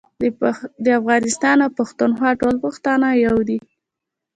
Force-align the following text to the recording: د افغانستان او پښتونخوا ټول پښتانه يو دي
د 0.83 0.85
افغانستان 0.99 1.57
او 1.65 1.71
پښتونخوا 1.79 2.31
ټول 2.41 2.55
پښتانه 2.65 3.07
يو 3.25 3.37
دي 3.49 3.59